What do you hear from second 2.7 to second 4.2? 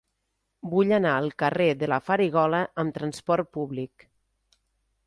amb trasport públic.